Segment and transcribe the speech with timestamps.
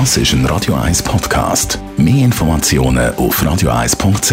[0.00, 1.78] Das ist ein Radio 1 Podcast.
[1.96, 4.32] Mehr Informationen auf radio1.ch.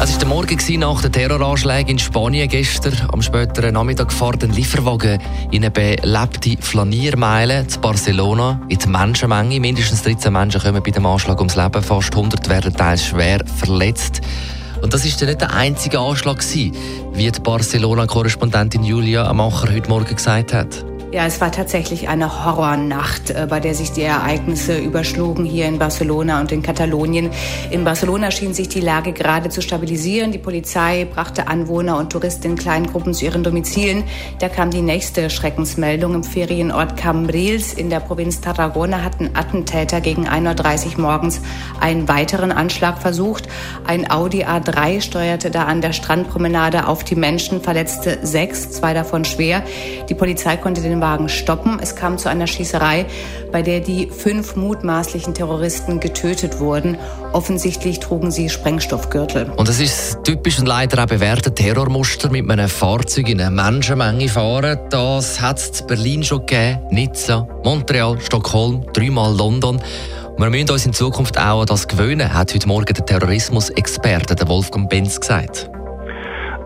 [0.00, 2.94] Es war der Morgen nach den Terroranschlägen in Spanien gestern.
[3.12, 5.20] Am späteren Nachmittag fährt ein Lieferwagen
[5.52, 9.60] in eine belebte Flaniermeile zu Barcelona in die Menschenmenge.
[9.60, 11.84] Mindestens 13 Menschen kommen bei dem Anschlag ums Leben.
[11.84, 14.22] Fast 100 werden teils schwer verletzt.
[14.82, 20.16] Und das ist ja nicht der einzige Anschlag wie die Barcelona-Korrespondentin Julia Amacher heute Morgen
[20.16, 20.87] gesagt hat.
[21.10, 25.78] Ja, es war tatsächlich eine Horrornacht, äh, bei der sich die Ereignisse überschlugen hier in
[25.78, 27.30] Barcelona und in Katalonien.
[27.70, 30.32] In Barcelona schien sich die Lage gerade zu stabilisieren.
[30.32, 34.04] Die Polizei brachte Anwohner und Touristen in kleinen Gruppen zu ihren Domizilen.
[34.40, 36.14] Da kam die nächste Schreckensmeldung.
[36.14, 41.40] Im Ferienort Cambrils in der Provinz Tarragona hatten Attentäter gegen 1.30 Uhr morgens
[41.80, 43.48] einen weiteren Anschlag versucht.
[43.86, 49.24] Ein Audi A3 steuerte da an der Strandpromenade auf die Menschen, verletzte sechs, zwei davon
[49.24, 49.62] schwer.
[50.10, 51.78] Die Polizei konnte den Wagen stoppen.
[51.80, 53.06] Es kam zu einer Schießerei,
[53.52, 56.98] bei der die fünf mutmaßlichen Terroristen getötet wurden.
[57.32, 59.50] Offensichtlich trugen sie Sprengstoffgürtel.
[59.56, 64.28] Und es ist typisch und leider auch bewährte Terrormuster mit einem Fahrzeug in einer Menschenmenge
[64.28, 64.78] fahren.
[64.90, 69.80] Das hat es in Berlin schon gegeben, Nizza, Montreal, Stockholm, dreimal London.
[70.38, 74.88] Wir müssen uns in Zukunft auch an das gewöhnen, hat heute Morgen der Terrorismus-Experte Wolfgang
[74.88, 75.68] Benz gesagt.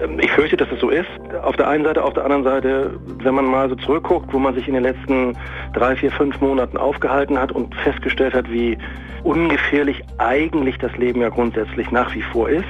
[0.03, 1.09] Ähm, ich fürchte, dass es so ist.
[1.43, 4.55] Auf der einen Seite, auf der anderen Seite, wenn man mal so zurückguckt, wo man
[4.55, 5.37] sich in den letzten
[5.75, 8.77] drei, vier, fünf Monaten aufgehalten hat und festgestellt hat, wie
[9.25, 12.65] ungefährlich eigentlich das Leben ja grundsätzlich nach wie vor ist,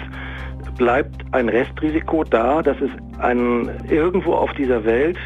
[0.77, 5.19] bleibt ein Restrisiko da, dass es einen irgendwo auf dieser Welt,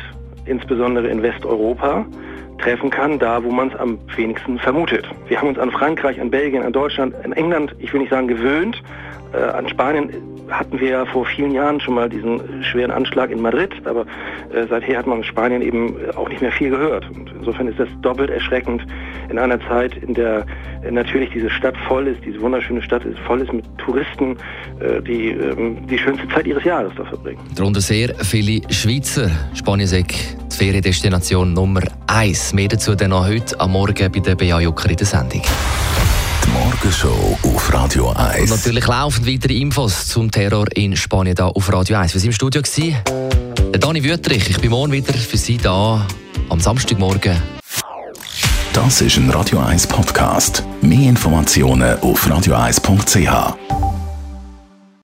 [0.45, 2.07] insbesondere in Westeuropa,
[2.59, 5.07] treffen kann, da wo man es am wenigsten vermutet.
[5.29, 8.29] Wir haben uns an Frankreich, an Belgien, an Deutschland, an England, ich will nicht sagen
[8.29, 8.83] gewöhnt,
[9.33, 10.11] äh, an Spanien
[10.51, 14.03] hatten wir ja vor vielen Jahren schon mal diesen schweren Anschlag in Madrid, aber
[14.53, 17.09] äh, seither hat man in Spanien eben auch nicht mehr viel gehört.
[17.11, 18.83] Und insofern ist das doppelt erschreckend
[19.29, 20.47] in einer Zeit, in der
[20.83, 24.37] äh, natürlich diese Stadt voll ist, diese wunderschöne Stadt ist voll ist mit Touristen,
[24.81, 27.41] äh, die ähm, die schönste Zeit ihres Jahres da verbringen.
[27.57, 29.31] Darunter sehr viele Schweizer.
[29.55, 29.89] Spanien
[30.59, 32.53] die Feriendestination Nummer eins.
[32.53, 35.43] Mehr dazu dann noch heute am Morgen bei der BA Jucker in der Sendung.
[36.53, 38.43] Morgenshow auf Radio 1.
[38.43, 42.15] Und natürlich laufen weitere Infos zum Terror in Spanien da auf Radio 1.
[42.15, 42.63] Wir waren im Studio.
[42.63, 42.97] Gewesen.
[43.73, 46.07] Der Dani Wüttrich, ich bin morgen wieder für Sie da
[46.49, 47.37] am Samstagmorgen.
[48.73, 50.63] Das ist ein Radio 1 Podcast.
[50.81, 53.86] Mehr Informationen auf radio1.ch.